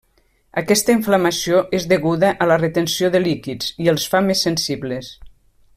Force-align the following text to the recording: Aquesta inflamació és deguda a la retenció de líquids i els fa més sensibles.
Aquesta 0.61 0.93
inflamació 0.99 1.59
és 1.79 1.85
deguda 1.91 2.33
a 2.45 2.49
la 2.53 2.59
retenció 2.63 3.13
de 3.17 3.21
líquids 3.29 3.73
i 3.85 3.93
els 3.95 4.11
fa 4.15 4.27
més 4.31 4.43
sensibles. 4.49 5.17